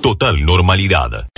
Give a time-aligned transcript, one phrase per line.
[0.00, 1.35] Total normalidad.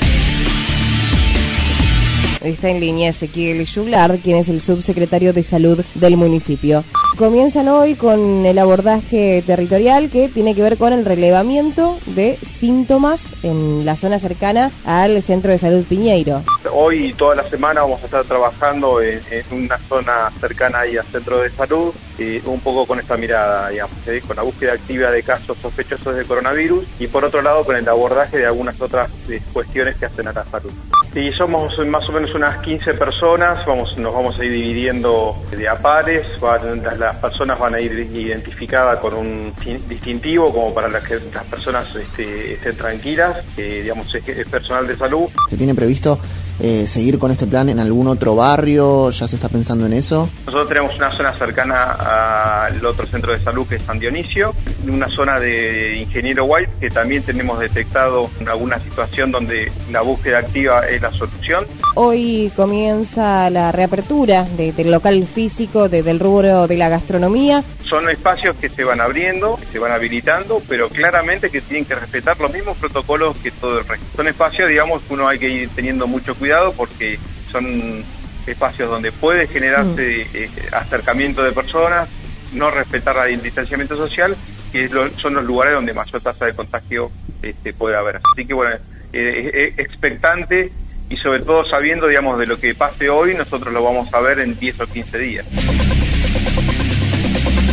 [2.41, 6.84] Está en línea Ezequiel Juglar, quien es el subsecretario de Salud del municipio.
[7.17, 13.30] Comienzan hoy con el abordaje territorial que tiene que ver con el relevamiento de síntomas
[13.43, 16.43] en la zona cercana al Centro de Salud Piñeiro.
[16.72, 19.20] Hoy y toda la semana vamos a estar trabajando en,
[19.50, 23.96] una zona cercana ahí al Centro de Salud, y un poco con esta mirada, digamos,
[24.27, 27.89] con la búsqueda activa de casos sospechosos de coronavirus y por otro lado con el
[27.89, 30.72] abordaje de algunas otras eh, cuestiones que hacen a la salud.
[31.12, 35.69] Sí, somos más o menos unas 15 personas, vamos, nos vamos a ir dividiendo de
[35.69, 36.27] a pares,
[36.98, 39.55] las personas van a ir identificadas con un
[39.89, 45.29] distintivo como para que las personas este, estén tranquilas, digamos es personal de salud.
[45.48, 46.19] ¿Se tiene previsto
[46.61, 49.11] eh, seguir con este plan en algún otro barrio?
[49.11, 50.29] ¿Ya se está pensando en eso?
[50.47, 54.55] Nosotros tenemos una zona cercana al otro centro de salud que es San Dionisio,
[54.89, 60.87] una zona de Ingeniero White que también tenemos detectado alguna situación donde la búsqueda activa
[60.87, 61.67] es la solución.
[61.95, 67.62] Hoy comienza la reapertura del local físico del rubro de la gastronomía.
[67.89, 72.39] Son espacios que se van abriendo, se van habilitando, pero claramente que tienen que respetar
[72.39, 74.05] los mismos protocolos que todo el resto.
[74.14, 77.19] Son espacios, digamos, que uno hay que ir teniendo mucho cuidado porque
[77.50, 78.05] son
[78.47, 80.36] espacios donde puede generarse mm.
[80.36, 82.08] eh, acercamiento de personas,
[82.53, 84.36] no respetar el distanciamiento social,
[84.70, 87.11] que son los lugares donde mayor tasa de contagio
[87.42, 88.20] este, puede haber.
[88.33, 88.77] Así que bueno,
[89.12, 90.70] eh, expectante
[91.08, 94.41] y sobre todo sabiendo, digamos, de lo que pase hoy, nosotros lo vamos a ver
[94.41, 95.47] en 10 o 15 días.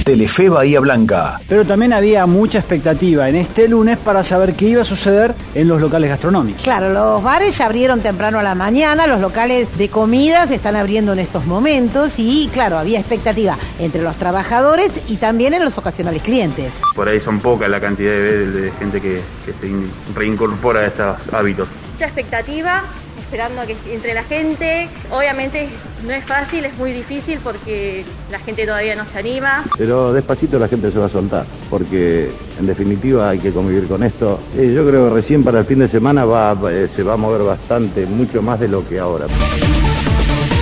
[0.05, 1.39] Telefe Bahía Blanca.
[1.49, 5.67] Pero también había mucha expectativa en este lunes para saber qué iba a suceder en
[5.67, 6.61] los locales gastronómicos.
[6.61, 11.13] Claro, los bares ya abrieron temprano a la mañana, los locales de comidas están abriendo
[11.13, 16.21] en estos momentos y claro, había expectativa entre los trabajadores y también en los ocasionales
[16.21, 16.71] clientes.
[16.93, 19.73] Por ahí son pocas la cantidad de, gente que, que se
[20.13, 21.67] reincorpora a estos hábitos.
[21.93, 22.83] Mucha expectativa,
[23.25, 24.87] esperando a que entre la gente.
[25.11, 25.67] Obviamente
[26.05, 29.63] no es fácil, es muy difícil porque la gente todavía no se anima.
[29.77, 34.03] Pero despacito la gente se va a soltar, porque en definitiva hay que convivir con
[34.03, 34.39] esto.
[34.55, 37.41] yo creo que recién para el fin de semana va, eh, se va a mover
[37.41, 39.25] bastante, mucho más de lo que ahora.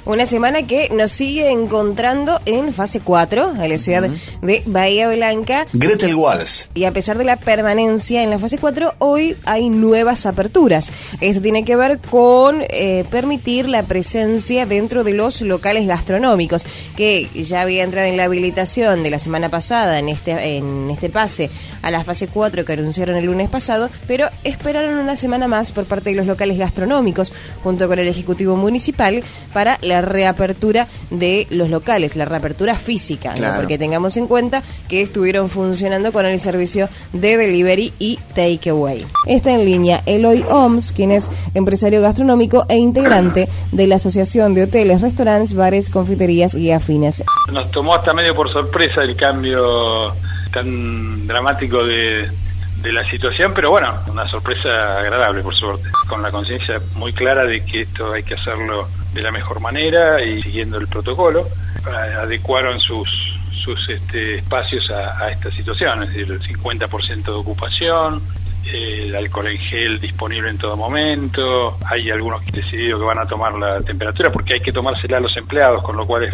[0.06, 4.10] Una semana que nos sigue encontrando en fase 4, en la ciudad
[4.42, 5.66] de Bahía Blanca.
[5.72, 6.68] Gretel Walls.
[6.74, 10.92] Y a pesar de la permanencia en la fase 4, hoy hay nuevas aperturas.
[11.22, 16.66] Esto tiene que ver con eh, permitir la presencia dentro de los locales gastronómicos,
[16.98, 21.10] que ya había entrado en la habilitación de la semana pasada en este, en este
[21.10, 21.50] pase
[21.82, 25.86] a la fase 4 que anunciaron el lunes pasado, pero esperaron una semana más por
[25.86, 27.34] parte de los locales gastronómicos,
[27.64, 33.78] junto con el Ejecutivo Municipal, para la reapertura de los locales, la reapertura física, porque
[33.78, 39.06] tengamos en cuenta que estuvieron funcionando con el servicio de delivery y takeaway.
[39.28, 44.64] Está en línea Eloy Oms, quien es empresario gastronómico e integrante de la Asociación de
[44.64, 47.24] Hoteles, Restaurantes, Bares, Confiterías y Afines.
[47.52, 50.14] Nos tomó hasta medio por sorpresa el cambio
[50.52, 52.30] tan dramático de,
[52.84, 57.46] de la situación, pero bueno, una sorpresa agradable por suerte, con la conciencia muy clara
[57.46, 61.48] de que esto hay que hacerlo de la mejor manera y siguiendo el protocolo.
[61.86, 63.10] Adecuaron sus,
[63.52, 68.22] sus este, espacios a, esta situación, es decir, el 50% de ocupación,
[68.72, 73.20] el alcohol en gel disponible en todo momento, hay algunos que han decidido que van
[73.20, 76.34] a tomar la temperatura porque hay que tomársela a los empleados, con lo cual es,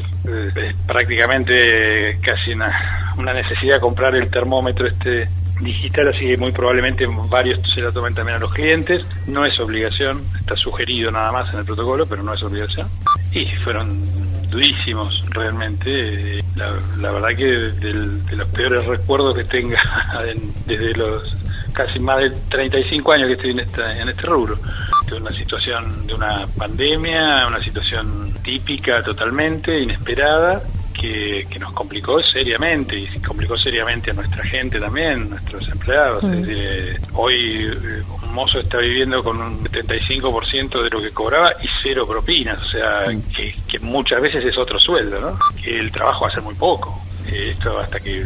[0.55, 5.27] es prácticamente casi una, una necesidad comprar el termómetro este
[5.59, 9.05] digital, así que muy probablemente varios se la tomen también a los clientes.
[9.27, 12.87] No es obligación, está sugerido nada más en el protocolo, pero no es obligación.
[13.31, 13.99] Y fueron
[14.49, 16.43] durísimos realmente.
[16.55, 19.79] La, verdad que de los peores recuerdos que tenga
[20.65, 21.35] desde los
[21.73, 24.57] casi más de 35 años que estoy en, esta, en este rubro.
[25.07, 30.61] De una situación de una pandemia, una situación típica totalmente, inesperada,
[30.99, 36.23] que, nos complicó seriamente y complicó seriamente a nuestra gente también, nuestros empleados.
[37.13, 42.07] hoy eh, un mozo está viviendo con un 75% de lo que cobraba y cero
[42.07, 45.39] propinas, o sea, que, muchas veces es otro sueldo, ¿no?
[45.61, 47.01] Que el trabajo hace muy poco.
[47.27, 48.25] Eh, esto hasta que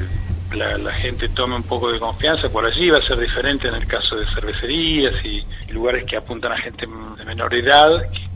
[0.56, 3.88] la, gente tome un poco de confianza por allí va a ser diferente en el
[3.88, 5.44] caso de cervecerías y,
[5.74, 7.88] lugares que apuntan a gente de menor edad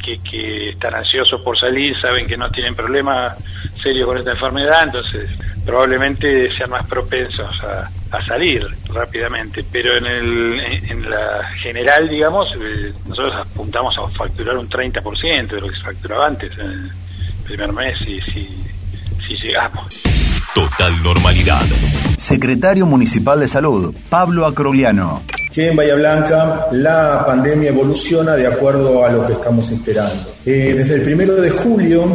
[0.03, 3.37] que, que, están ansiosos por salir, saben que no tienen problemas
[3.87, 5.29] serios con esta enfermedad, entonces
[5.65, 7.89] probablemente sean más propensos a,
[8.27, 9.63] salir rápidamente.
[9.71, 15.61] Pero en, el, en la general, digamos, eh, nosotros apuntamos a facturar un 30% de
[15.61, 16.91] lo que se facturaba antes en el
[17.45, 18.63] primer mes y si,
[19.25, 20.01] si llegamos.
[20.53, 21.61] Total normalidad.
[22.17, 25.21] Secretario Municipal de Salud, Pablo Acroliano.
[25.51, 30.33] Que en Bahía Blanca la pandemia evoluciona de acuerdo a lo que estamos esperando.
[30.45, 32.05] Eh, desde el primero de julio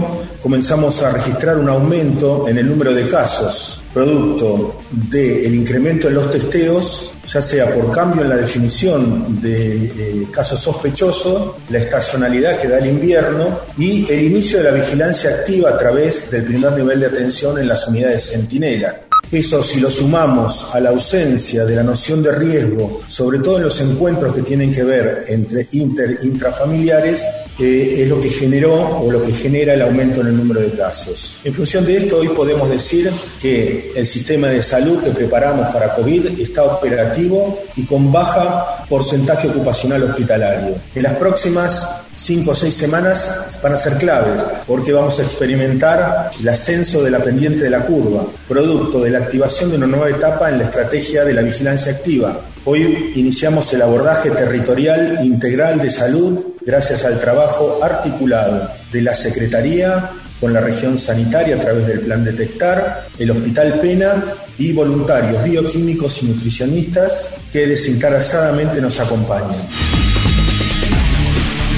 [0.43, 6.31] comenzamos a registrar un aumento en el número de casos, producto del incremento en los
[6.31, 12.69] testeos, ya sea por cambio en la definición de eh, casos sospechosos, la estacionalidad que
[12.69, 17.01] da el invierno y el inicio de la vigilancia activa a través del primer nivel
[17.01, 18.95] de atención en las unidades centinela.
[19.33, 23.63] Eso si lo sumamos a la ausencia de la noción de riesgo, sobre todo en
[23.63, 27.23] los encuentros que tienen que ver entre inter intrafamiliares,
[27.59, 30.73] eh, es lo que generó o lo que genera el aumento en el número de
[30.73, 31.37] casos.
[31.45, 35.95] En función de esto, hoy podemos decir que el sistema de salud que preparamos para
[35.95, 40.75] COVID está operativo y con baja porcentaje ocupacional hospitalario.
[40.95, 46.31] En las próximas cinco o seis semanas van a ser claves porque vamos a experimentar
[46.39, 50.09] el ascenso de la pendiente de la curva, producto de la activación de una nueva
[50.09, 52.41] etapa en la estrategia de la vigilancia activa.
[52.65, 60.13] Hoy iniciamos el abordaje territorial integral de salud gracias al trabajo articulado de la Secretaría
[60.41, 64.25] con la región sanitaria a través del plan Detectar, el Hospital Pena
[64.59, 69.92] y voluntarios bioquímicos y nutricionistas que desinteresadamente nos acompañan.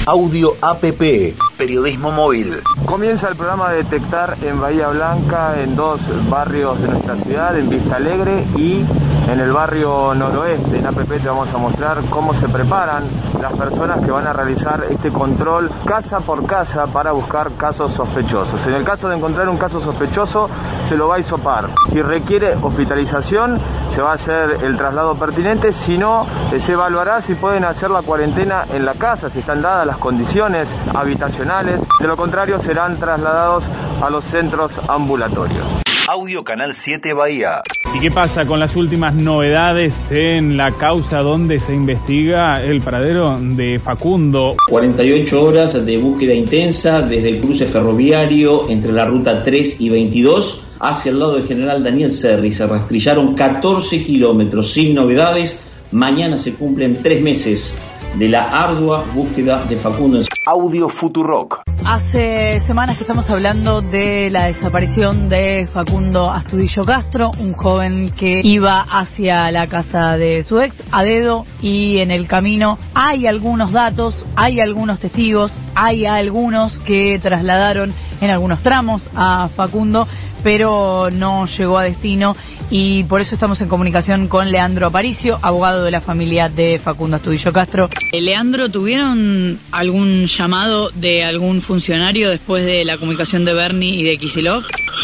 [0.07, 2.61] Audio APP, periodismo móvil.
[2.85, 5.99] Comienza el programa de Detectar en Bahía Blanca, en dos
[6.29, 8.85] barrios de nuestra ciudad, en Vista Alegre y
[9.27, 10.77] en el barrio noroeste.
[10.77, 13.03] En APP te vamos a mostrar cómo se preparan
[13.41, 18.65] las personas que van a realizar este control casa por casa para buscar casos sospechosos.
[18.67, 20.49] En el caso de encontrar un caso sospechoso,
[20.85, 21.69] se lo va a hisopar.
[21.91, 23.59] Si requiere hospitalización,
[23.91, 26.25] se va a hacer el traslado pertinente, si no,
[26.59, 30.69] se evaluará si pueden hacer la cuarentena en la casa, si están dadas las condiciones
[30.93, 31.81] habitacionales.
[31.99, 33.63] De lo contrario, serán trasladados
[34.01, 35.84] a los centros ambulatorios.
[36.07, 37.63] Audio Canal 7 Bahía.
[37.95, 43.39] ¿Y qué pasa con las últimas novedades en la causa donde se investiga el paradero
[43.39, 44.55] de Facundo?
[44.69, 50.61] 48 horas de búsqueda intensa desde el cruce ferroviario entre la ruta 3 y 22
[50.79, 52.51] hacia el lado del general Daniel Serri.
[52.51, 55.59] Se rastrillaron 14 kilómetros sin novedades.
[55.91, 57.75] Mañana se cumplen tres meses
[58.17, 60.21] de la ardua búsqueda de Facundo.
[60.47, 61.63] Audio Futurock.
[61.85, 68.41] Hace semanas que estamos hablando de la desaparición de Facundo Astudillo Castro, un joven que
[68.43, 73.71] iba hacia la casa de su ex a dedo y en el camino hay algunos
[73.71, 80.07] datos, hay algunos testigos, hay algunos que trasladaron en algunos tramos a Facundo,
[80.41, 82.35] pero no llegó a destino
[82.69, 87.17] y por eso estamos en comunicación con Leandro Aparicio, abogado de la familia de Facundo
[87.17, 87.89] Astudillo Castro.
[88.11, 94.03] Eh, Leandro, ¿tuvieron algún llamado de algún funcionario después de la comunicación de Bernie y
[94.03, 94.63] de Kisilov?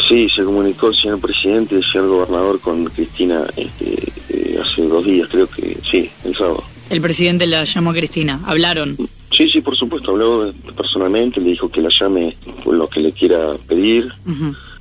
[0.09, 4.81] Sí, se comunicó el señor presidente y el señor gobernador con Cristina este, eh, hace
[4.83, 6.63] dos días, creo que sí, el sábado.
[6.89, 8.97] El presidente la llamó a Cristina, ¿hablaron?
[9.37, 13.11] Sí, sí, por supuesto, habló personalmente, le dijo que la llame por lo que le
[13.13, 14.11] quiera pedir,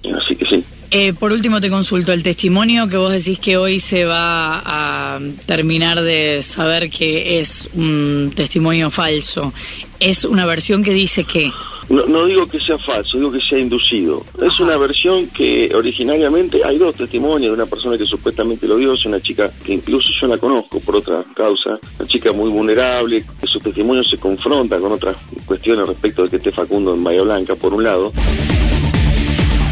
[0.03, 0.65] así que sí.
[0.93, 5.21] Eh, por último te consulto el testimonio que vos decís que hoy se va a
[5.47, 9.53] terminar de saber que es un testimonio falso.
[10.01, 11.49] Es una versión que dice que...
[11.91, 14.25] No, no digo que sea falso, digo que sea inducido.
[14.43, 18.95] Es una versión que originariamente hay dos testimonios de una persona que supuestamente lo dio,
[18.95, 23.23] es una chica que incluso yo la conozco por otra causa, una chica muy vulnerable,
[23.41, 25.17] que su testimonio se confronta con otras
[25.47, 28.13] cuestiones respecto de que esté Facundo en Bahía Blanca, por un lado.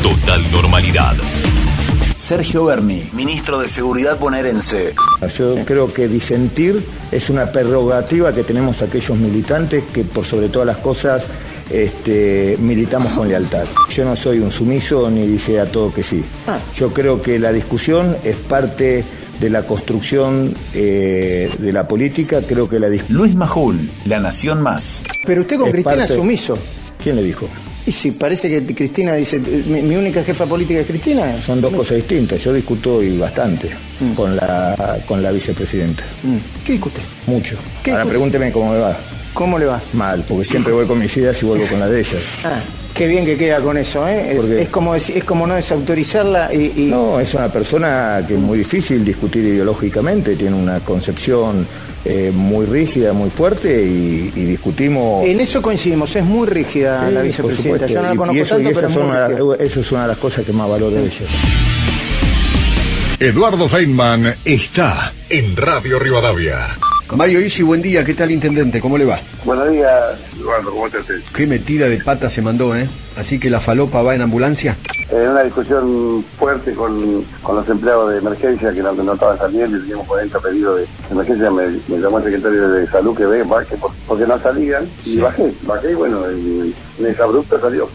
[0.02, 1.14] Total normalidad.
[2.16, 4.94] Sergio Berni, ministro de Seguridad bonaerense.
[5.36, 10.66] Yo creo que disentir es una prerrogativa que tenemos aquellos militantes que por sobre todas
[10.66, 11.22] las cosas
[11.70, 13.64] este, militamos con lealtad.
[13.94, 16.24] Yo no soy un sumiso ni dice a todo que sí.
[16.76, 19.04] Yo creo que la discusión es parte
[19.40, 22.40] de la construcción eh, de la política.
[22.46, 25.02] Creo que la Luis Majul, La Nación Más.
[25.24, 26.58] Pero usted con Es Cristina parte- es sumiso.
[27.02, 27.48] ¿Quién le dijo?
[27.88, 31.34] Y si parece que Cristina dice, mi, mi única jefa política es Cristina.
[31.40, 32.38] Son dos cosas distintas.
[32.44, 34.12] Yo discuto hoy bastante Mm.
[34.14, 36.02] con la con la vicepresidenta.
[36.66, 37.00] ¿Qué discute?
[37.26, 37.56] Mucho.
[37.82, 38.10] ¿Qué Ahora discute?
[38.10, 38.96] pregúnteme cómo me va.
[39.32, 39.80] ¿Cómo le va?
[39.94, 42.22] Mal, porque siempre voy con mis ideas y vuelvo con las de ellas.
[42.44, 42.60] Ah,
[42.92, 44.36] qué bien que queda con eso, ¿eh?
[44.36, 46.72] Es, es como, deci- es como no desautorizarla y...
[46.76, 51.66] y- No, es una persona que es muy difícil discutir ideológicamente, tiene una concepción
[52.04, 55.26] eh, muy rígida, muy fuerte y, y discutimos...
[55.26, 57.86] En eso coincidimos, es muy rígida Sí, la vicepresidenta.
[57.86, 60.02] Yo no la y- conozco y eso, tanto, y pero es una- eso es una
[60.02, 61.26] de las cosas que más valoro de ella.
[63.20, 66.76] Eduardo Feynman está en Radio Rivadavia.
[67.16, 68.04] Mario Isi, buen día.
[68.04, 68.80] ¿Qué tal, intendente?
[68.80, 69.20] ¿Cómo le va?
[69.44, 69.92] Buenos días,
[70.38, 71.24] Eduardo, ¿cómo te haces?
[71.34, 72.88] Qué metida de pata se mandó, ¿eh?
[73.16, 74.76] Así que la falopa va en ambulancia.
[75.10, 79.78] En una discusión fuerte con, con los empleados de emergencia que no, no estaban saliendo
[79.78, 83.44] y teníamos 40 pedidos de emergencia, me, me llamó el secretario de salud que ve,
[84.06, 87.88] porque no salían, y bajé, bajé y bueno, en, en esa abrupta salió.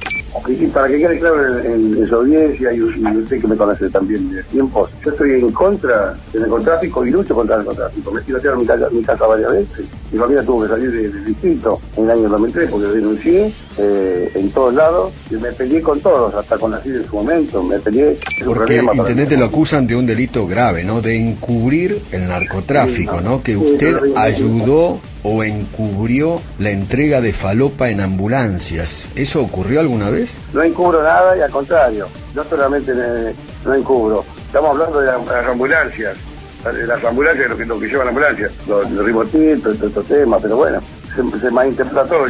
[0.74, 4.32] Para que quede claro en, en- su audiencia y, y usted que me conoce también
[4.34, 8.12] de tiempos, yo estoy en contra del narcotráfico y lucho contra el narcotráfico.
[8.12, 9.86] Me tiraron mi casa, mi casa varias veces.
[10.12, 14.32] Mi familia tuvo que salir de- del distrito en el año 2003 porque denuncié eh,
[14.36, 17.64] en todos lados y me peleé con todos, hasta con la CID en su momento.
[17.64, 18.18] Me peleé.
[18.46, 21.02] Porque, intendente, lo acusan de un delito grave, ¿no?
[21.02, 23.42] De encubrir el narcotráfico, ¿no?
[23.42, 29.06] Que usted ayudó o encubrió la entrega de falopa en ambulancias.
[29.16, 30.23] ¿Eso ocurrió alguna vez?
[30.54, 33.34] No encubro nada y al contrario, yo solamente me-
[33.66, 34.26] no encubro.
[34.48, 36.16] Estamos hablando de la- las ambulancias,
[36.64, 40.42] de las ambulancias, lo que, que llevan la ambulancia, los, los ribotil, todos estos temas,
[40.42, 40.80] pero bueno,
[41.16, 42.26] se, se malinterpretó.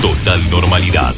[0.00, 1.12] Total normalidad.